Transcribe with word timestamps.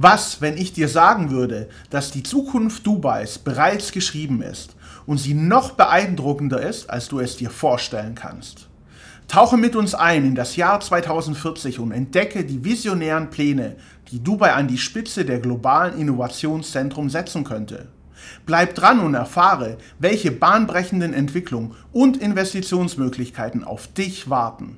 Was, 0.00 0.40
wenn 0.40 0.56
ich 0.56 0.72
dir 0.72 0.86
sagen 0.86 1.32
würde, 1.32 1.68
dass 1.90 2.12
die 2.12 2.22
Zukunft 2.22 2.86
Dubais 2.86 3.36
bereits 3.36 3.90
geschrieben 3.90 4.42
ist 4.42 4.76
und 5.06 5.18
sie 5.18 5.34
noch 5.34 5.72
beeindruckender 5.72 6.62
ist, 6.62 6.88
als 6.88 7.08
du 7.08 7.18
es 7.18 7.36
dir 7.36 7.50
vorstellen 7.50 8.14
kannst? 8.14 8.68
Tauche 9.26 9.56
mit 9.56 9.74
uns 9.74 9.96
ein 9.96 10.24
in 10.24 10.34
das 10.36 10.54
Jahr 10.54 10.78
2040 10.78 11.80
und 11.80 11.90
entdecke 11.90 12.44
die 12.44 12.64
visionären 12.64 13.28
Pläne, 13.30 13.74
die 14.12 14.22
Dubai 14.22 14.52
an 14.52 14.68
die 14.68 14.78
Spitze 14.78 15.24
der 15.24 15.40
globalen 15.40 15.98
Innovationszentrum 15.98 17.10
setzen 17.10 17.42
könnte. 17.42 17.88
Bleib 18.46 18.76
dran 18.76 19.00
und 19.00 19.14
erfahre, 19.14 19.78
welche 19.98 20.30
bahnbrechenden 20.30 21.12
Entwicklungen 21.12 21.74
und 21.90 22.18
Investitionsmöglichkeiten 22.18 23.64
auf 23.64 23.88
dich 23.88 24.30
warten. 24.30 24.76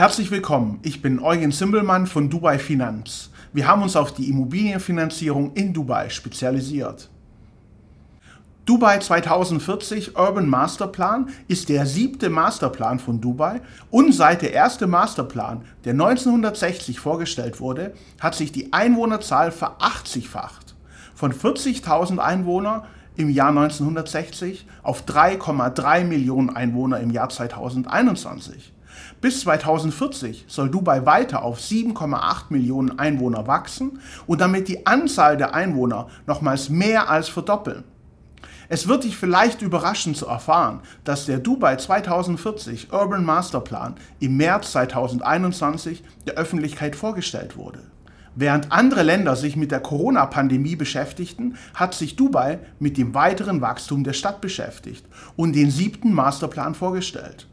Herzlich 0.00 0.30
willkommen, 0.30 0.78
ich 0.80 1.02
bin 1.02 1.20
Eugen 1.20 1.52
Simbelmann 1.52 2.06
von 2.06 2.30
Dubai 2.30 2.58
Finanz. 2.58 3.28
Wir 3.52 3.68
haben 3.68 3.82
uns 3.82 3.96
auf 3.96 4.14
die 4.14 4.30
Immobilienfinanzierung 4.30 5.52
in 5.52 5.74
Dubai 5.74 6.08
spezialisiert. 6.08 7.10
Dubai 8.64 8.98
2040 8.98 10.16
Urban 10.16 10.48
Masterplan 10.48 11.28
ist 11.48 11.68
der 11.68 11.84
siebte 11.84 12.30
Masterplan 12.30 12.98
von 12.98 13.20
Dubai 13.20 13.60
und 13.90 14.14
seit 14.14 14.40
der 14.40 14.54
erste 14.54 14.86
Masterplan, 14.86 15.66
der 15.84 15.92
1960 15.92 16.98
vorgestellt 16.98 17.60
wurde, 17.60 17.92
hat 18.20 18.34
sich 18.34 18.52
die 18.52 18.72
Einwohnerzahl 18.72 19.52
verachtzigfacht. 19.52 20.76
Von 21.14 21.34
40.000 21.34 22.16
Einwohner 22.16 22.86
im 23.18 23.28
Jahr 23.28 23.50
1960 23.50 24.66
auf 24.82 25.04
3,3 25.04 26.04
Millionen 26.04 26.48
Einwohner 26.48 27.00
im 27.00 27.10
Jahr 27.10 27.28
2021. 27.28 28.72
Bis 29.20 29.40
2040 29.40 30.44
soll 30.48 30.70
Dubai 30.70 31.06
weiter 31.06 31.42
auf 31.42 31.58
7,8 31.58 32.44
Millionen 32.50 32.98
Einwohner 32.98 33.46
wachsen 33.46 34.00
und 34.26 34.40
damit 34.40 34.68
die 34.68 34.86
Anzahl 34.86 35.36
der 35.36 35.54
Einwohner 35.54 36.08
nochmals 36.26 36.68
mehr 36.68 37.10
als 37.10 37.28
verdoppeln. 37.28 37.84
Es 38.72 38.86
wird 38.86 39.02
dich 39.02 39.16
vielleicht 39.16 39.62
überraschen 39.62 40.14
zu 40.14 40.26
erfahren, 40.26 40.80
dass 41.02 41.26
der 41.26 41.40
Dubai 41.40 41.74
2040 41.74 42.92
Urban 42.92 43.24
Masterplan 43.24 43.96
im 44.20 44.36
März 44.36 44.70
2021 44.72 46.04
der 46.26 46.34
Öffentlichkeit 46.34 46.94
vorgestellt 46.94 47.56
wurde. 47.56 47.80
Während 48.36 48.70
andere 48.70 49.02
Länder 49.02 49.34
sich 49.34 49.56
mit 49.56 49.72
der 49.72 49.80
Corona-Pandemie 49.80 50.76
beschäftigten, 50.76 51.56
hat 51.74 51.94
sich 51.94 52.14
Dubai 52.14 52.60
mit 52.78 52.96
dem 52.96 53.12
weiteren 53.12 53.60
Wachstum 53.60 54.04
der 54.04 54.12
Stadt 54.12 54.40
beschäftigt 54.40 55.04
und 55.34 55.54
den 55.54 55.72
siebten 55.72 56.14
Masterplan 56.14 56.76
vorgestellt. 56.76 57.48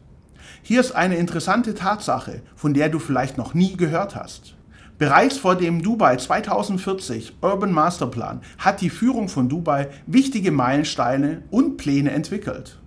Hier 0.67 0.81
ist 0.81 0.91
eine 0.91 1.15
interessante 1.15 1.75
Tatsache, 1.75 2.41
von 2.57 2.73
der 2.73 2.89
du 2.89 2.99
vielleicht 2.99 3.37
noch 3.37 3.53
nie 3.53 3.77
gehört 3.77 4.17
hast. 4.17 4.53
Bereits 4.97 5.37
vor 5.37 5.55
dem 5.55 5.81
Dubai 5.81 6.17
2040 6.17 7.37
Urban 7.39 7.71
Masterplan 7.71 8.41
hat 8.57 8.81
die 8.81 8.89
Führung 8.89 9.29
von 9.29 9.47
Dubai 9.47 9.87
wichtige 10.07 10.51
Meilensteine 10.51 11.43
und 11.51 11.77
Pläne 11.77 12.11
entwickelt. 12.11 12.79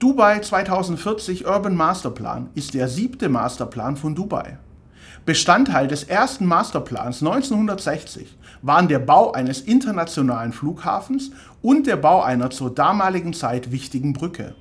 Dubai 0.00 0.40
2040 0.40 1.46
Urban 1.46 1.76
Masterplan 1.76 2.50
ist 2.56 2.74
der 2.74 2.88
siebte 2.88 3.28
Masterplan 3.28 3.96
von 3.96 4.16
Dubai. 4.16 4.58
Bestandteil 5.24 5.86
des 5.86 6.02
ersten 6.02 6.44
Masterplans 6.44 7.22
1960 7.22 8.36
waren 8.62 8.88
der 8.88 8.98
Bau 8.98 9.30
eines 9.30 9.60
internationalen 9.60 10.52
Flughafens 10.52 11.30
und 11.60 11.86
der 11.86 11.98
Bau 11.98 12.20
einer 12.20 12.50
zur 12.50 12.74
damaligen 12.74 13.32
Zeit 13.32 13.70
wichtigen 13.70 14.12
Brücke. 14.12 14.56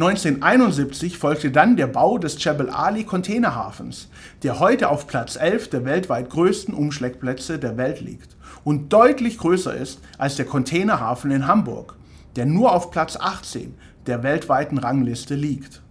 1971 0.00 1.18
folgte 1.18 1.50
dann 1.50 1.76
der 1.76 1.88
Bau 1.88 2.18
des 2.18 2.42
Jebel 2.44 2.70
Ali 2.70 3.02
Containerhafens, 3.02 4.08
der 4.44 4.60
heute 4.60 4.90
auf 4.90 5.08
Platz 5.08 5.34
11 5.34 5.70
der 5.70 5.84
weltweit 5.84 6.30
größten 6.30 6.72
Umschlägplätze 6.72 7.58
der 7.58 7.76
Welt 7.76 8.00
liegt 8.00 8.36
und 8.62 8.92
deutlich 8.92 9.38
größer 9.38 9.74
ist 9.74 10.00
als 10.16 10.36
der 10.36 10.44
Containerhafen 10.44 11.32
in 11.32 11.48
Hamburg, 11.48 11.96
der 12.36 12.46
nur 12.46 12.72
auf 12.72 12.92
Platz 12.92 13.16
18 13.16 13.74
der 14.06 14.22
weltweiten 14.22 14.78
Rangliste 14.78 15.34
liegt. 15.34 15.82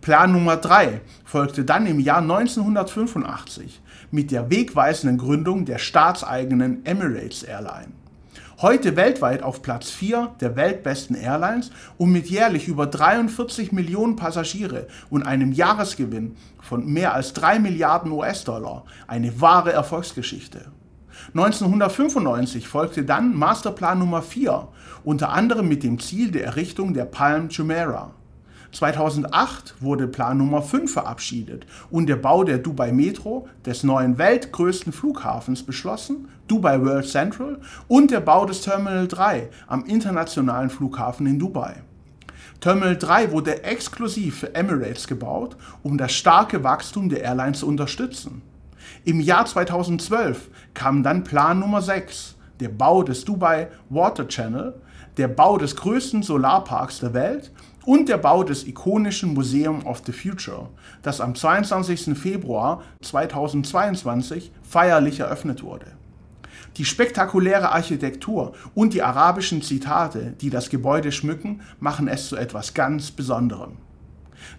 Plan 0.00 0.30
Nummer 0.30 0.56
3 0.56 1.00
folgte 1.24 1.64
dann 1.64 1.86
im 1.86 1.98
Jahr 1.98 2.18
1985 2.18 3.82
mit 4.12 4.30
der 4.30 4.48
wegweisenden 4.48 5.18
Gründung 5.18 5.64
der 5.64 5.78
staatseigenen 5.78 6.86
Emirates 6.86 7.42
Airline. 7.42 7.94
Heute 8.64 8.96
weltweit 8.96 9.42
auf 9.42 9.60
Platz 9.60 9.90
4 9.90 10.36
der 10.40 10.56
weltbesten 10.56 11.14
Airlines 11.16 11.70
und 11.98 12.12
mit 12.12 12.30
jährlich 12.30 12.66
über 12.66 12.86
43 12.86 13.72
Millionen 13.72 14.16
Passagiere 14.16 14.86
und 15.10 15.22
einem 15.22 15.52
Jahresgewinn 15.52 16.36
von 16.62 16.86
mehr 16.86 17.12
als 17.12 17.34
3 17.34 17.58
Milliarden 17.58 18.10
US-Dollar. 18.10 18.86
Eine 19.06 19.38
wahre 19.38 19.70
Erfolgsgeschichte. 19.70 20.62
1995 21.34 22.66
folgte 22.66 23.04
dann 23.04 23.36
Masterplan 23.36 23.98
Nummer 23.98 24.22
4, 24.22 24.66
unter 25.04 25.28
anderem 25.28 25.68
mit 25.68 25.82
dem 25.82 25.98
Ziel 25.98 26.30
der 26.30 26.46
Errichtung 26.46 26.94
der 26.94 27.04
Palm 27.04 27.50
Jumeirah. 27.50 28.14
2008 28.72 29.74
wurde 29.80 30.06
Plan 30.06 30.38
Nummer 30.38 30.62
5 30.62 30.92
verabschiedet 30.92 31.66
und 31.90 32.06
der 32.06 32.16
Bau 32.16 32.44
der 32.44 32.58
Dubai 32.58 32.92
Metro, 32.92 33.48
des 33.64 33.84
neuen 33.84 34.18
weltgrößten 34.18 34.92
Flughafens, 34.92 35.62
beschlossen, 35.62 36.28
Dubai 36.48 36.80
World 36.84 37.08
Central 37.08 37.60
und 37.88 38.10
der 38.10 38.20
Bau 38.20 38.44
des 38.46 38.62
Terminal 38.62 39.08
3 39.08 39.48
am 39.66 39.84
internationalen 39.84 40.70
Flughafen 40.70 41.26
in 41.26 41.38
Dubai. 41.38 41.82
Terminal 42.60 42.96
3 42.96 43.32
wurde 43.32 43.62
exklusiv 43.62 44.40
für 44.40 44.54
Emirates 44.54 45.06
gebaut, 45.06 45.56
um 45.82 45.98
das 45.98 46.12
starke 46.12 46.64
Wachstum 46.64 47.08
der 47.08 47.22
Airline 47.22 47.52
zu 47.52 47.66
unterstützen. 47.66 48.42
Im 49.04 49.20
Jahr 49.20 49.46
2012 49.46 50.50
kam 50.72 51.02
dann 51.02 51.24
Plan 51.24 51.58
Nummer 51.58 51.82
6, 51.82 52.36
der 52.60 52.68
Bau 52.68 53.02
des 53.02 53.24
Dubai 53.24 53.68
Water 53.90 54.28
Channel, 54.28 54.74
der 55.16 55.28
Bau 55.28 55.58
des 55.58 55.76
größten 55.76 56.22
Solarparks 56.22 57.00
der 57.00 57.14
Welt 57.14 57.52
und 57.86 58.08
der 58.08 58.18
Bau 58.18 58.44
des 58.44 58.66
ikonischen 58.66 59.34
Museum 59.34 59.84
of 59.86 60.02
the 60.06 60.12
Future, 60.12 60.68
das 61.02 61.20
am 61.20 61.34
22. 61.34 62.16
Februar 62.18 62.82
2022 63.02 64.52
feierlich 64.62 65.20
eröffnet 65.20 65.62
wurde. 65.62 65.86
Die 66.76 66.84
spektakuläre 66.84 67.70
Architektur 67.70 68.54
und 68.74 68.94
die 68.94 69.02
arabischen 69.02 69.62
Zitate, 69.62 70.34
die 70.40 70.50
das 70.50 70.70
Gebäude 70.70 71.12
schmücken, 71.12 71.60
machen 71.78 72.08
es 72.08 72.28
zu 72.28 72.36
etwas 72.36 72.74
ganz 72.74 73.10
Besonderem. 73.12 73.76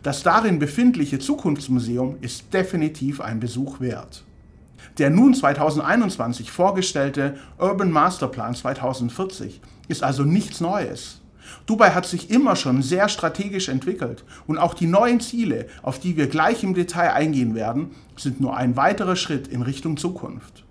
Das 0.01 0.23
darin 0.23 0.59
befindliche 0.59 1.19
Zukunftsmuseum 1.19 2.17
ist 2.21 2.53
definitiv 2.53 3.21
ein 3.21 3.39
Besuch 3.39 3.79
wert. 3.79 4.23
Der 4.97 5.09
nun 5.09 5.33
2021 5.33 6.51
vorgestellte 6.51 7.35
Urban 7.57 7.91
Masterplan 7.91 8.55
2040 8.55 9.59
ist 9.87 10.03
also 10.03 10.23
nichts 10.23 10.61
Neues. 10.61 11.21
Dubai 11.65 11.91
hat 11.91 12.05
sich 12.05 12.29
immer 12.29 12.55
schon 12.55 12.81
sehr 12.81 13.09
strategisch 13.09 13.69
entwickelt 13.69 14.23
und 14.47 14.57
auch 14.57 14.73
die 14.73 14.87
neuen 14.87 15.19
Ziele, 15.19 15.67
auf 15.81 15.99
die 15.99 16.17
wir 16.17 16.27
gleich 16.27 16.63
im 16.63 16.73
Detail 16.73 17.13
eingehen 17.13 17.55
werden, 17.55 17.91
sind 18.17 18.39
nur 18.41 18.55
ein 18.55 18.75
weiterer 18.75 19.15
Schritt 19.15 19.47
in 19.47 19.61
Richtung 19.61 19.97
Zukunft. 19.97 20.63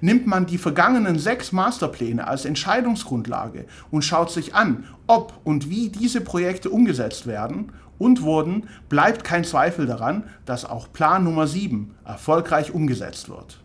Nimmt 0.00 0.26
man 0.26 0.46
die 0.46 0.58
vergangenen 0.58 1.18
sechs 1.18 1.52
Masterpläne 1.52 2.26
als 2.26 2.44
Entscheidungsgrundlage 2.44 3.66
und 3.90 4.02
schaut 4.02 4.30
sich 4.30 4.54
an, 4.54 4.84
ob 5.06 5.40
und 5.44 5.70
wie 5.70 5.88
diese 5.88 6.20
Projekte 6.20 6.70
umgesetzt 6.70 7.26
werden 7.26 7.72
und 7.98 8.22
wurden, 8.22 8.68
bleibt 8.88 9.24
kein 9.24 9.44
Zweifel 9.44 9.86
daran, 9.86 10.24
dass 10.46 10.64
auch 10.64 10.92
Plan 10.92 11.24
Nummer 11.24 11.46
7 11.46 11.94
erfolgreich 12.04 12.72
umgesetzt 12.74 13.28
wird. 13.28 13.60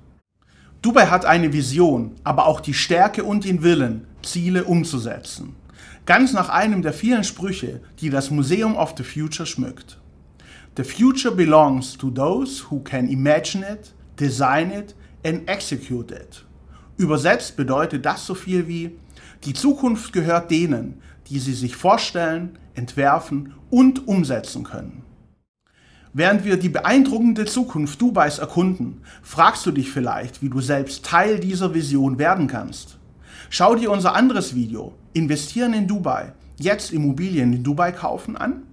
Dubai 0.82 1.08
hat 1.08 1.26
eine 1.26 1.52
Vision, 1.52 2.16
aber 2.24 2.46
auch 2.46 2.62
die 2.62 2.74
Stärke 2.74 3.24
und 3.24 3.44
den 3.44 3.64
Willen, 3.64 4.08
Ziele 4.22 4.64
umzusetzen. 4.64 5.56
Ganz 6.06 6.34
nach 6.34 6.50
einem 6.50 6.82
der 6.82 6.94
vielen 6.94 7.24
Sprüche, 7.24 7.82
die 8.00 8.10
das 8.10 8.32
Museum 8.32 8.76
of 8.76 8.96
the 8.98 9.04
Future 9.04 9.46
schmückt. 9.46 10.00
The 10.78 10.84
future 10.84 11.36
belongs 11.36 11.98
to 11.98 12.10
those 12.10 12.64
who 12.70 12.80
can 12.80 13.08
imagine 13.10 13.66
it, 13.66 13.94
design 14.20 14.72
it 14.72 14.96
and 15.26 15.48
execute 15.50 16.12
it. 16.12 16.46
Übersetzt 16.98 17.58
bedeutet 17.58 18.06
das 18.06 18.26
so 18.26 18.34
viel 18.34 18.68
wie, 18.68 18.92
die 19.46 19.54
Zukunft 19.54 20.14
gehört 20.14 20.52
denen, 20.52 21.02
die 21.28 21.40
sie 21.40 21.54
sich 21.54 21.76
vorstellen, 21.76 22.58
entwerfen 22.74 23.54
und 23.70 24.08
umsetzen 24.08 24.64
können. 24.64 25.04
Während 26.12 26.44
wir 26.44 26.58
die 26.58 26.70
beeindruckende 26.70 27.46
Zukunft 27.46 28.02
Dubais 28.02 28.40
erkunden, 28.40 29.02
fragst 29.22 29.66
du 29.66 29.72
dich 29.72 29.92
vielleicht, 29.92 30.42
wie 30.42 30.50
du 30.50 30.60
selbst 30.60 31.06
Teil 31.06 31.40
dieser 31.40 31.74
Vision 31.74 32.18
werden 32.18 32.48
kannst. 32.48 32.98
Schau 33.50 33.76
dir 33.76 33.92
unser 33.92 34.16
anderes 34.16 34.56
Video, 34.56 34.94
Investieren 35.14 35.74
in 35.74 35.88
Dubai, 35.88 36.34
jetzt 36.58 36.92
Immobilien 36.92 37.54
in 37.54 37.64
Dubai 37.64 37.92
kaufen 37.92 38.38
an, 38.38 38.64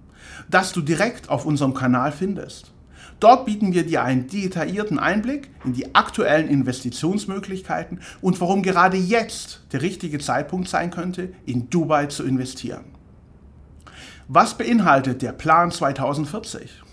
das 0.49 0.71
du 0.71 0.81
direkt 0.81 1.29
auf 1.29 1.45
unserem 1.45 1.73
Kanal 1.73 2.11
findest. 2.11 2.73
Dort 3.19 3.45
bieten 3.45 3.73
wir 3.73 3.83
dir 3.83 4.03
einen 4.03 4.27
detaillierten 4.27 4.99
Einblick 4.99 5.49
in 5.65 5.73
die 5.73 5.95
aktuellen 5.95 6.47
Investitionsmöglichkeiten 6.47 8.01
und 8.21 8.39
warum 8.39 8.61
gerade 8.61 8.97
jetzt 8.97 9.61
der 9.71 9.81
richtige 9.81 10.19
Zeitpunkt 10.19 10.67
sein 10.69 10.91
könnte, 10.91 11.33
in 11.45 11.69
Dubai 11.71 12.05
zu 12.05 12.23
investieren. 12.23 12.85
Was 14.27 14.55
beinhaltet 14.55 15.23
der 15.23 15.31
Plan 15.31 15.71
2040? 15.71 16.83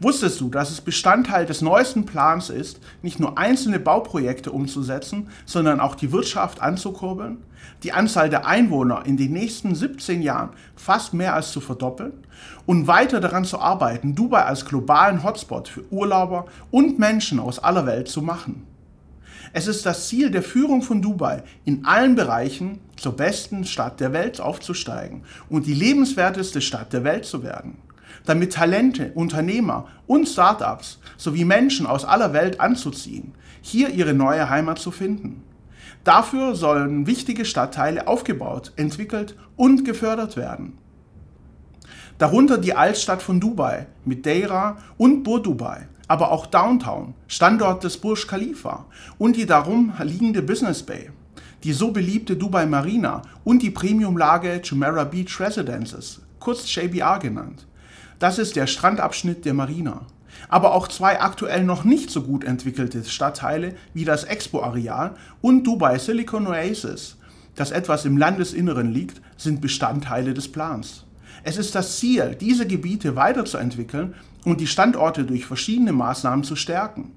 Wusstest 0.00 0.40
du, 0.40 0.48
dass 0.48 0.70
es 0.70 0.80
Bestandteil 0.80 1.46
des 1.46 1.62
neuesten 1.62 2.06
Plans 2.06 2.50
ist, 2.50 2.80
nicht 3.02 3.20
nur 3.20 3.38
einzelne 3.38 3.78
Bauprojekte 3.78 4.50
umzusetzen, 4.50 5.28
sondern 5.46 5.80
auch 5.80 5.94
die 5.94 6.12
Wirtschaft 6.12 6.60
anzukurbeln? 6.60 7.38
Die 7.82 7.92
Anzahl 7.92 8.28
der 8.28 8.46
Einwohner 8.46 9.04
in 9.06 9.16
den 9.16 9.32
nächsten 9.32 9.74
17 9.74 10.22
Jahren 10.22 10.50
fast 10.76 11.14
mehr 11.14 11.34
als 11.34 11.52
zu 11.52 11.60
verdoppeln? 11.60 12.12
Und 12.66 12.86
weiter 12.86 13.20
daran 13.20 13.44
zu 13.44 13.58
arbeiten, 13.58 14.14
Dubai 14.14 14.42
als 14.42 14.64
globalen 14.64 15.22
Hotspot 15.22 15.68
für 15.68 15.90
Urlauber 15.90 16.46
und 16.70 16.98
Menschen 16.98 17.40
aus 17.40 17.58
aller 17.58 17.86
Welt 17.86 18.08
zu 18.08 18.22
machen. 18.22 18.66
Es 19.52 19.68
ist 19.68 19.86
das 19.86 20.08
Ziel 20.08 20.30
der 20.30 20.42
Führung 20.42 20.82
von 20.82 21.00
Dubai, 21.00 21.44
in 21.64 21.84
allen 21.84 22.16
Bereichen 22.16 22.80
zur 22.96 23.12
besten 23.12 23.64
Stadt 23.64 24.00
der 24.00 24.12
Welt 24.12 24.40
aufzusteigen 24.40 25.22
und 25.48 25.66
die 25.66 25.74
lebenswerteste 25.74 26.60
Stadt 26.60 26.92
der 26.92 27.04
Welt 27.04 27.24
zu 27.24 27.42
werden 27.42 27.78
damit 28.24 28.52
Talente, 28.52 29.12
Unternehmer 29.14 29.86
und 30.06 30.28
Startups 30.28 30.98
sowie 31.16 31.44
Menschen 31.44 31.86
aus 31.86 32.04
aller 32.04 32.32
Welt 32.32 32.60
anzuziehen, 32.60 33.34
hier 33.60 33.90
ihre 33.90 34.14
neue 34.14 34.48
Heimat 34.48 34.78
zu 34.78 34.90
finden. 34.90 35.42
Dafür 36.04 36.54
sollen 36.54 37.06
wichtige 37.06 37.44
Stadtteile 37.44 38.06
aufgebaut, 38.06 38.72
entwickelt 38.76 39.36
und 39.56 39.84
gefördert 39.84 40.36
werden. 40.36 40.78
Darunter 42.18 42.58
die 42.58 42.74
Altstadt 42.74 43.22
von 43.22 43.40
Dubai 43.40 43.86
mit 44.04 44.24
Deira 44.24 44.76
und 44.98 45.22
Bur 45.24 45.42
Dubai, 45.42 45.88
aber 46.06 46.30
auch 46.30 46.46
Downtown, 46.46 47.14
Standort 47.26 47.82
des 47.82 47.98
Burj 47.98 48.26
Khalifa 48.26 48.86
und 49.18 49.36
die 49.36 49.46
darum 49.46 49.92
liegende 50.02 50.42
Business 50.42 50.82
Bay, 50.82 51.10
die 51.64 51.72
so 51.72 51.90
beliebte 51.90 52.36
Dubai 52.36 52.66
Marina 52.66 53.22
und 53.42 53.62
die 53.62 53.70
Premiumlage 53.70 54.60
Jumeirah 54.62 55.04
Beach 55.04 55.40
Residences, 55.40 56.20
kurz 56.38 56.72
JBR 56.72 57.18
genannt. 57.18 57.66
Das 58.18 58.38
ist 58.38 58.56
der 58.56 58.66
Strandabschnitt 58.66 59.44
der 59.44 59.54
Marina. 59.54 60.02
Aber 60.48 60.74
auch 60.74 60.88
zwei 60.88 61.20
aktuell 61.20 61.64
noch 61.64 61.84
nicht 61.84 62.10
so 62.10 62.22
gut 62.22 62.44
entwickelte 62.44 63.04
Stadtteile 63.04 63.74
wie 63.92 64.04
das 64.04 64.24
Expo-Areal 64.24 65.14
und 65.40 65.64
Dubai 65.64 65.98
Silicon 65.98 66.46
Oasis, 66.46 67.16
das 67.54 67.70
etwas 67.70 68.04
im 68.04 68.16
Landesinneren 68.16 68.92
liegt, 68.92 69.20
sind 69.36 69.60
Bestandteile 69.60 70.34
des 70.34 70.50
Plans. 70.50 71.04
Es 71.42 71.56
ist 71.56 71.74
das 71.74 71.98
Ziel, 71.98 72.36
diese 72.40 72.66
Gebiete 72.66 73.16
weiterzuentwickeln 73.16 74.14
und 74.44 74.60
die 74.60 74.66
Standorte 74.66 75.24
durch 75.24 75.46
verschiedene 75.46 75.92
Maßnahmen 75.92 76.44
zu 76.44 76.56
stärken. 76.56 77.12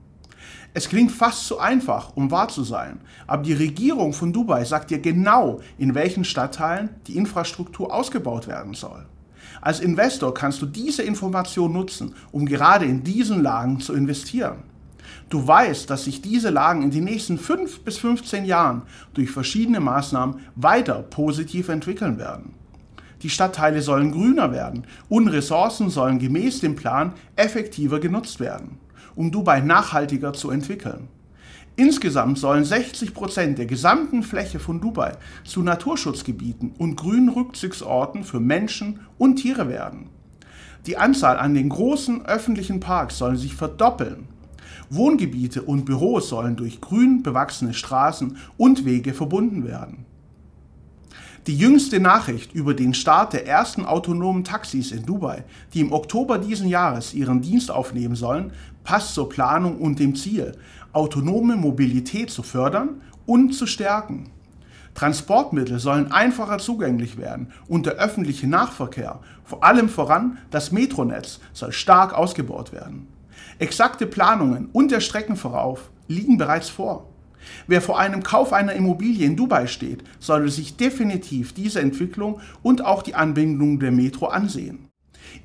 Es 0.74 0.90
klingt 0.90 1.12
fast 1.12 1.48
zu 1.48 1.60
einfach, 1.60 2.16
um 2.16 2.30
wahr 2.30 2.50
zu 2.50 2.64
sein, 2.64 3.00
aber 3.26 3.44
die 3.44 3.54
Regierung 3.54 4.14
von 4.14 4.34
Dubai 4.34 4.64
sagt 4.64 4.92
dir 4.92 5.00
genau, 5.00 5.60
in 5.78 5.96
welchen 5.96 6.24
Stadtteilen 6.24 6.90
die 7.08 7.18
Infrastruktur 7.18 7.94
ausgebaut 7.94 8.48
werden 8.48 8.74
soll. 8.74 9.06
Als 9.62 9.80
Investor 9.80 10.34
kannst 10.34 10.62
du 10.62 10.66
diese 10.66 11.04
Information 11.04 11.74
nutzen, 11.74 12.16
um 12.32 12.46
gerade 12.46 12.86
in 12.86 13.04
diesen 13.04 13.42
Lagen 13.42 13.80
zu 13.80 13.94
investieren. 13.94 14.64
Du 15.30 15.46
weißt, 15.46 15.90
dass 15.90 16.06
sich 16.06 16.22
diese 16.22 16.50
Lagen 16.50 16.84
in 16.84 16.92
den 16.92 17.04
nächsten 17.04 17.38
5 17.38 17.82
bis 17.82 17.98
15 17.98 18.46
Jahren 18.46 18.84
durch 19.14 19.30
verschiedene 19.30 19.80
Maßnahmen 19.80 20.40
weiter 20.56 21.04
positiv 21.04 21.70
entwickeln 21.70 22.18
werden. 22.18 22.54
Die 23.24 23.30
Stadtteile 23.30 23.82
sollen 23.82 24.12
grüner 24.12 24.52
werden 24.52 24.86
und 25.10 25.28
Ressourcen 25.28 25.90
sollen 25.90 26.20
gemäß 26.20 26.60
dem 26.60 26.76
Plan 26.76 27.14
effektiver 27.36 28.00
genutzt 28.00 28.40
werden, 28.40 28.78
um 29.16 29.32
Dubai 29.32 29.60
nachhaltiger 29.62 30.34
zu 30.34 30.52
entwickeln. 30.52 31.08
Insgesamt 31.80 32.40
sollen 32.40 32.66
60 32.66 33.14
Prozent 33.14 33.60
der 33.60 33.68
gesamten 33.68 34.24
Fläche 34.24 34.58
von 34.58 34.82
Dubai 34.82 35.16
zu 35.44 35.62
Naturschutzgebieten 35.62 36.72
und 36.80 36.96
grünen 36.96 37.30
Rückzugsorten 37.30 38.24
für 38.24 38.40
Menschen 38.40 39.02
und 39.20 39.36
Tiere 39.36 39.70
werden. 39.70 40.10
Die 40.88 40.98
Anzahl 40.98 41.38
an 41.38 41.54
den 41.54 41.70
großen 41.70 42.26
öffentlichen 42.26 42.80
Parks 42.80 43.20
soll 43.20 43.38
sich 43.38 43.54
verdoppeln. 43.54 44.28
Wohngebiete 44.90 45.62
und 45.62 45.86
Büros 45.86 46.30
sollen 46.30 46.56
durch 46.56 46.82
grün 46.82 47.22
bewachsene 47.22 47.76
Straßen 47.76 48.38
und 48.58 48.84
Wege 48.84 49.14
verbunden 49.14 49.64
werden. 49.64 50.08
Die 51.48 51.58
jüngste 51.58 52.02
Nachricht 52.02 52.54
über 52.54 52.74
den 52.74 52.94
Start 52.94 53.32
der 53.32 53.48
ersten 53.48 53.86
autonomen 53.86 54.44
Taxis 54.44 54.92
in 54.92 55.06
Dubai, 55.06 55.46
die 55.74 55.80
im 55.80 55.94
Oktober 55.94 56.40
diesen 56.40 56.68
Jahres 56.68 57.14
ihren 57.14 57.42
Dienst 57.42 57.72
aufnehmen 57.72 58.16
sollen, 58.16 58.52
passt 58.84 59.14
zur 59.14 59.30
Planung 59.30 59.78
und 59.78 60.00
dem 60.00 60.16
Ziel, 60.16 60.58
autonome 60.94 61.56
Mobilität 61.56 62.30
zu 62.30 62.44
fördern 62.44 63.02
und 63.26 63.54
zu 63.54 63.66
stärken. 63.66 64.30
Transportmittel 64.94 65.78
sollen 65.78 66.12
einfacher 66.12 66.58
zugänglich 66.58 67.18
werden 67.18 67.52
und 67.68 67.86
der 67.86 67.94
öffentliche 67.94 68.48
Nahverkehr, 68.48 69.20
vor 69.44 69.64
allem 69.64 69.90
voran 69.90 70.40
das 70.50 70.72
Metronetz, 70.72 71.40
soll 71.54 71.72
stark 71.72 72.14
ausgebaut 72.14 72.74
werden. 72.74 73.08
Exakte 73.60 74.08
Planungen 74.08 74.70
und 74.74 74.90
der 74.90 75.02
Streckenverlauf 75.02 75.92
liegen 76.08 76.38
bereits 76.38 76.70
vor. 76.70 77.08
Wer 77.68 77.82
vor 77.82 78.00
einem 78.00 78.24
Kauf 78.24 78.54
einer 78.54 78.74
Immobilie 78.74 79.26
in 79.26 79.36
Dubai 79.36 79.68
steht, 79.68 80.04
sollte 80.20 80.50
sich 80.50 80.78
definitiv 80.78 81.54
diese 81.54 81.80
Entwicklung 81.80 82.42
und 82.64 82.84
auch 82.84 83.04
die 83.04 83.16
Anbindung 83.16 83.80
der 83.80 83.92
Metro 83.92 84.28
ansehen. 84.28 84.88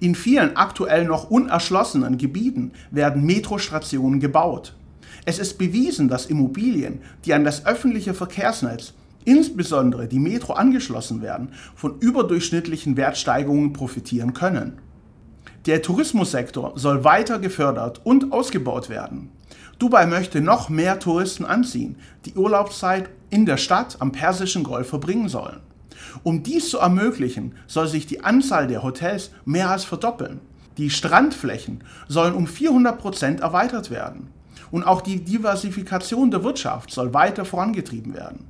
In 0.00 0.14
vielen 0.14 0.56
aktuell 0.56 1.04
noch 1.04 1.30
unerschlossenen 1.30 2.18
Gebieten 2.18 2.72
werden 2.90 3.24
Metrostationen 3.24 4.20
gebaut. 4.20 4.74
Es 5.24 5.38
ist 5.38 5.56
bewiesen, 5.56 6.08
dass 6.08 6.26
Immobilien, 6.26 7.00
die 7.24 7.32
an 7.32 7.44
das 7.44 7.64
öffentliche 7.64 8.12
Verkehrsnetz, 8.12 8.94
insbesondere 9.24 10.08
die 10.08 10.18
Metro 10.18 10.54
angeschlossen 10.54 11.22
werden, 11.22 11.52
von 11.76 11.98
überdurchschnittlichen 12.00 12.96
Wertsteigerungen 12.96 13.72
profitieren 13.72 14.34
können. 14.34 14.78
Der 15.66 15.80
Tourismussektor 15.80 16.72
soll 16.74 17.04
weiter 17.04 17.38
gefördert 17.38 18.00
und 18.02 18.32
ausgebaut 18.32 18.88
werden. 18.88 19.30
Dubai 19.78 20.06
möchte 20.06 20.40
noch 20.40 20.68
mehr 20.68 20.98
Touristen 20.98 21.44
anziehen, 21.44 21.96
die 22.24 22.34
Urlaubszeit 22.34 23.08
in 23.30 23.46
der 23.46 23.56
Stadt 23.58 23.96
am 24.00 24.10
Persischen 24.10 24.64
Golf 24.64 24.88
verbringen 24.88 25.28
sollen. 25.28 25.60
Um 26.24 26.42
dies 26.42 26.68
zu 26.68 26.78
ermöglichen, 26.78 27.54
soll 27.68 27.86
sich 27.86 28.06
die 28.06 28.24
Anzahl 28.24 28.66
der 28.66 28.82
Hotels 28.82 29.30
mehr 29.44 29.70
als 29.70 29.84
verdoppeln. 29.84 30.40
Die 30.78 30.90
Strandflächen 30.90 31.84
sollen 32.08 32.34
um 32.34 32.46
400 32.46 32.98
Prozent 32.98 33.40
erweitert 33.40 33.90
werden. 33.90 34.28
Und 34.72 34.82
auch 34.82 35.02
die 35.02 35.22
Diversifikation 35.22 36.32
der 36.32 36.42
Wirtschaft 36.42 36.90
soll 36.90 37.14
weiter 37.14 37.44
vorangetrieben 37.44 38.14
werden. 38.14 38.46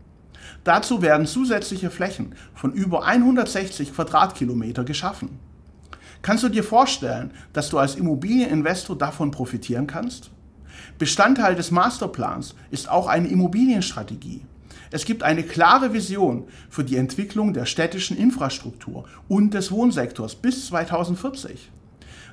Dazu 0.64 1.02
werden 1.02 1.26
zusätzliche 1.26 1.90
Flächen 1.90 2.34
von 2.54 2.72
über 2.72 3.04
160 3.04 3.94
Quadratkilometer 3.94 4.84
geschaffen. 4.84 5.40
Kannst 6.22 6.44
du 6.44 6.48
dir 6.48 6.62
vorstellen, 6.62 7.32
dass 7.52 7.69
du 7.69 7.78
als 7.78 7.96
Immobilieninvestor 7.96 8.96
davon 8.96 9.32
profitieren 9.32 9.88
kannst? 9.88 10.30
Bestandteil 10.98 11.56
des 11.56 11.72
Masterplans 11.72 12.54
ist 12.70 12.88
auch 12.88 13.08
eine 13.08 13.28
Immobilienstrategie. 13.28 14.42
Es 14.93 15.05
gibt 15.05 15.24
eine 15.24 15.43
klare 15.43 15.93
Vision 15.93 16.44
für 16.70 16.84
die 16.84 16.96
Entwicklung 16.96 17.55
der 17.55 17.67
städtischen 17.67 18.17
Infrastruktur 18.17 19.05
und 19.26 19.55
des 19.55 19.72
Wohnsektors 19.72 20.36
bis 20.36 20.67
2040. 20.67 21.70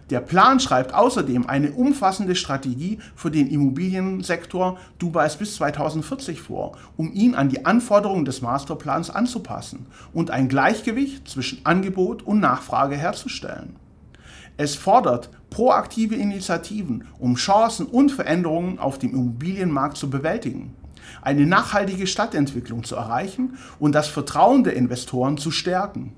Der 0.10 0.22
Plan 0.22 0.60
schreibt 0.60 0.96
außerdem 0.96 1.48
eine 1.48 1.72
umfassende 1.72 2.36
Strategie 2.36 2.98
für 3.16 3.30
den 3.30 3.48
Immobiliensektor 3.48 4.80
Dubais 4.98 5.38
bis 5.38 5.56
2040 5.56 6.42
vor, 6.42 6.78
um 6.98 7.14
ihn 7.14 7.36
an 7.36 7.50
die 7.50 7.66
Anforderungen 7.66 8.26
des 8.26 8.42
Masterplans 8.42 9.12
anzupassen 9.12 9.86
und 10.12 10.32
ein 10.32 10.50
Gleichgewicht 10.50 11.28
zwischen 11.28 11.64
Angebot 11.64 12.24
und 12.24 12.40
Nachfrage 12.40 12.96
herzustellen. 12.96 13.76
Es 14.58 14.76
fordert 14.76 15.30
proaktive 15.52 16.16
Initiativen, 16.16 17.06
um 17.20 17.36
Chancen 17.36 17.86
und 17.86 18.12
Veränderungen 18.12 18.80
auf 18.80 18.98
dem 18.98 19.14
Immobilienmarkt 19.14 19.96
zu 19.96 20.10
bewältigen, 20.10 20.76
eine 21.22 21.46
nachhaltige 21.46 22.08
Stadtentwicklung 22.08 22.84
zu 22.84 22.96
erreichen 22.96 23.58
und 23.80 23.94
das 23.94 24.08
Vertrauen 24.08 24.64
der 24.64 24.76
Investoren 24.76 25.38
zu 25.38 25.52
stärken. 25.52 26.14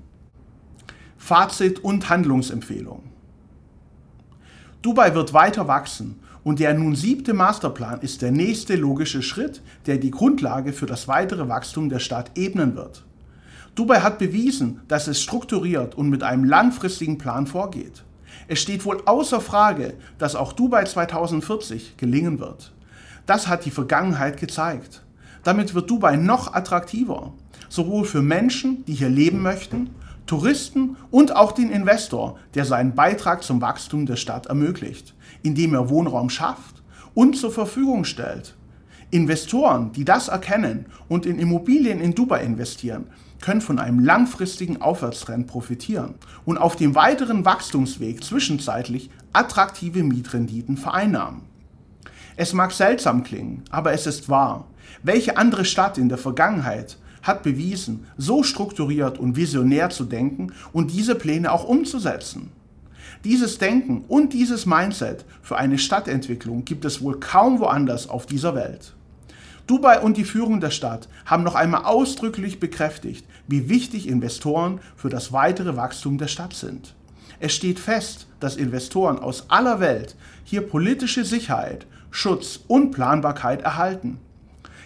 Fazit 1.18 1.84
und 1.84 2.08
Handlungsempfehlung. 2.08 3.11
Dubai 4.82 5.14
wird 5.14 5.32
weiter 5.32 5.68
wachsen 5.68 6.18
und 6.42 6.58
der 6.58 6.74
nun 6.74 6.96
siebte 6.96 7.34
Masterplan 7.34 8.00
ist 8.00 8.20
der 8.20 8.32
nächste 8.32 8.74
logische 8.74 9.22
Schritt, 9.22 9.62
der 9.86 9.96
die 9.96 10.10
Grundlage 10.10 10.72
für 10.72 10.86
das 10.86 11.06
weitere 11.06 11.48
Wachstum 11.48 11.88
der 11.88 12.00
Stadt 12.00 12.32
ebnen 12.34 12.74
wird. 12.74 13.04
Dubai 13.76 14.00
hat 14.00 14.18
bewiesen, 14.18 14.80
dass 14.88 15.06
es 15.06 15.22
strukturiert 15.22 15.94
und 15.94 16.10
mit 16.10 16.24
einem 16.24 16.42
langfristigen 16.42 17.16
Plan 17.16 17.46
vorgeht. 17.46 18.02
Es 18.48 18.60
steht 18.60 18.84
wohl 18.84 19.00
außer 19.04 19.40
Frage, 19.40 19.94
dass 20.18 20.34
auch 20.34 20.52
Dubai 20.52 20.82
2040 20.82 21.96
gelingen 21.96 22.40
wird. 22.40 22.72
Das 23.24 23.46
hat 23.46 23.64
die 23.64 23.70
Vergangenheit 23.70 24.36
gezeigt. 24.36 25.04
Damit 25.44 25.74
wird 25.74 25.90
Dubai 25.90 26.16
noch 26.16 26.54
attraktiver, 26.54 27.32
sowohl 27.68 28.04
für 28.04 28.20
Menschen, 28.20 28.84
die 28.86 28.94
hier 28.94 29.08
leben 29.08 29.42
möchten, 29.42 29.90
Touristen 30.32 30.96
und 31.10 31.36
auch 31.36 31.52
den 31.52 31.70
Investor, 31.70 32.38
der 32.54 32.64
seinen 32.64 32.94
Beitrag 32.94 33.42
zum 33.42 33.60
Wachstum 33.60 34.06
der 34.06 34.16
Stadt 34.16 34.46
ermöglicht, 34.46 35.14
indem 35.42 35.74
er 35.74 35.90
Wohnraum 35.90 36.30
schafft 36.30 36.82
und 37.12 37.36
zur 37.36 37.52
Verfügung 37.52 38.06
stellt. 38.06 38.54
Investoren, 39.10 39.92
die 39.92 40.06
das 40.06 40.28
erkennen 40.28 40.86
und 41.06 41.26
in 41.26 41.38
Immobilien 41.38 42.00
in 42.00 42.14
Dubai 42.14 42.42
investieren, 42.44 43.08
können 43.42 43.60
von 43.60 43.78
einem 43.78 43.98
langfristigen 43.98 44.80
Aufwärtstrend 44.80 45.48
profitieren 45.48 46.14
und 46.46 46.56
auf 46.56 46.76
dem 46.76 46.94
weiteren 46.94 47.44
Wachstumsweg 47.44 48.24
zwischenzeitlich 48.24 49.10
attraktive 49.34 50.02
Mietrenditen 50.02 50.78
vereinnahmen. 50.78 51.42
Es 52.36 52.54
mag 52.54 52.72
seltsam 52.72 53.22
klingen, 53.22 53.64
aber 53.68 53.92
es 53.92 54.06
ist 54.06 54.30
wahr. 54.30 54.64
Welche 55.02 55.36
andere 55.36 55.66
Stadt 55.66 55.98
in 55.98 56.08
der 56.08 56.16
Vergangenheit 56.16 56.96
hat 57.22 57.42
bewiesen, 57.42 58.06
so 58.16 58.42
strukturiert 58.42 59.18
und 59.18 59.36
visionär 59.36 59.90
zu 59.90 60.04
denken 60.04 60.52
und 60.72 60.92
diese 60.92 61.14
Pläne 61.14 61.52
auch 61.52 61.64
umzusetzen? 61.64 62.50
Dieses 63.24 63.58
Denken 63.58 64.04
und 64.08 64.32
dieses 64.32 64.66
Mindset 64.66 65.24
für 65.42 65.56
eine 65.56 65.78
Stadtentwicklung 65.78 66.64
gibt 66.64 66.84
es 66.84 67.02
wohl 67.02 67.20
kaum 67.20 67.60
woanders 67.60 68.08
auf 68.08 68.26
dieser 68.26 68.54
Welt. 68.54 68.94
Dubai 69.68 70.00
und 70.00 70.16
die 70.16 70.24
Führung 70.24 70.60
der 70.60 70.70
Stadt 70.70 71.08
haben 71.24 71.44
noch 71.44 71.54
einmal 71.54 71.84
ausdrücklich 71.84 72.58
bekräftigt, 72.58 73.24
wie 73.46 73.68
wichtig 73.68 74.08
Investoren 74.08 74.80
für 74.96 75.08
das 75.08 75.32
weitere 75.32 75.76
Wachstum 75.76 76.18
der 76.18 76.26
Stadt 76.26 76.52
sind. 76.52 76.94
Es 77.38 77.52
steht 77.52 77.78
fest, 77.78 78.26
dass 78.40 78.56
Investoren 78.56 79.18
aus 79.18 79.50
aller 79.50 79.78
Welt 79.78 80.16
hier 80.44 80.62
politische 80.62 81.24
Sicherheit, 81.24 81.86
Schutz 82.10 82.60
und 82.66 82.90
Planbarkeit 82.90 83.62
erhalten. 83.62 84.18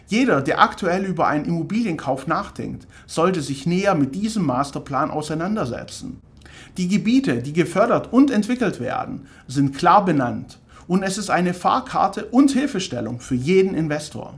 Jeder, 0.09 0.41
der 0.41 0.61
aktuell 0.61 1.05
über 1.05 1.27
einen 1.27 1.45
Immobilienkauf 1.45 2.27
nachdenkt, 2.27 2.87
sollte 3.07 3.43
sich 3.43 3.67
näher 3.67 3.95
mit 3.95 4.15
diesem 4.15 4.47
Masterplan 4.47 5.11
auseinandersetzen. 5.11 6.21
Die 6.77 6.89
Gebiete, 6.89 7.43
die 7.43 7.53
gefördert 7.53 8.13
und 8.13 8.31
entwickelt 8.31 8.79
werden, 8.79 9.27
sind 9.49 9.77
klar 9.77 10.05
benannt 10.05 10.61
und 10.87 11.03
es 11.03 11.19
ist 11.19 11.31
eine 11.31 11.55
Fahrkarte 11.55 12.27
und 12.27 12.53
Hilfestellung 12.53 13.19
für 13.21 13.35
jeden 13.35 13.75
Investor. 13.75 14.35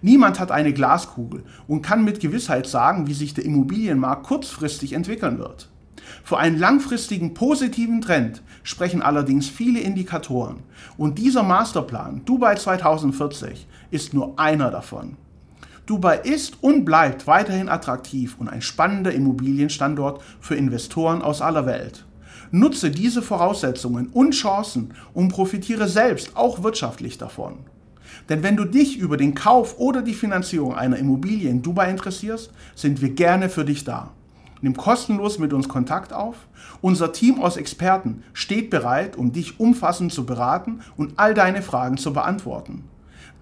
Niemand 0.00 0.40
hat 0.40 0.50
eine 0.50 0.72
Glaskugel 0.72 1.44
und 1.66 1.82
kann 1.82 2.04
mit 2.04 2.20
Gewissheit 2.20 2.66
sagen, 2.66 3.06
wie 3.06 3.14
sich 3.14 3.34
der 3.34 3.44
Immobilienmarkt 3.44 4.26
kurzfristig 4.26 4.92
entwickeln 4.92 5.38
wird. 5.38 5.68
Für 6.22 6.38
einen 6.38 6.58
langfristigen 6.58 7.34
positiven 7.34 8.00
Trend 8.00 8.42
sprechen 8.62 9.02
allerdings 9.02 9.48
viele 9.48 9.80
Indikatoren 9.80 10.62
und 10.96 11.18
dieser 11.18 11.42
Masterplan 11.42 12.24
Dubai 12.24 12.54
2040 12.54 13.66
ist 13.90 14.14
nur 14.14 14.38
einer 14.38 14.70
davon. 14.70 15.16
Dubai 15.86 16.18
ist 16.18 16.62
und 16.62 16.84
bleibt 16.84 17.26
weiterhin 17.26 17.68
attraktiv 17.68 18.36
und 18.38 18.48
ein 18.48 18.62
spannender 18.62 19.12
Immobilienstandort 19.12 20.22
für 20.40 20.54
Investoren 20.54 21.20
aus 21.20 21.42
aller 21.42 21.66
Welt. 21.66 22.06
Nutze 22.50 22.90
diese 22.90 23.20
Voraussetzungen 23.20 24.08
und 24.08 24.32
Chancen 24.32 24.94
und 25.12 25.28
profitiere 25.28 25.88
selbst 25.88 26.36
auch 26.36 26.62
wirtschaftlich 26.62 27.18
davon. 27.18 27.58
Denn 28.28 28.42
wenn 28.42 28.56
du 28.56 28.64
dich 28.64 28.96
über 28.96 29.16
den 29.16 29.34
Kauf 29.34 29.78
oder 29.78 30.00
die 30.00 30.14
Finanzierung 30.14 30.74
einer 30.74 30.96
Immobilie 30.96 31.50
in 31.50 31.62
Dubai 31.62 31.90
interessierst, 31.90 32.50
sind 32.74 33.02
wir 33.02 33.10
gerne 33.10 33.48
für 33.48 33.64
dich 33.64 33.84
da. 33.84 34.12
Nimm 34.64 34.76
kostenlos 34.78 35.38
mit 35.38 35.52
uns 35.52 35.68
Kontakt 35.68 36.14
auf. 36.14 36.48
Unser 36.80 37.12
Team 37.12 37.38
aus 37.38 37.58
Experten 37.58 38.22
steht 38.32 38.70
bereit, 38.70 39.14
um 39.14 39.30
dich 39.30 39.60
umfassend 39.60 40.10
zu 40.10 40.24
beraten 40.24 40.80
und 40.96 41.18
all 41.18 41.34
deine 41.34 41.60
Fragen 41.60 41.98
zu 41.98 42.14
beantworten. 42.14 42.84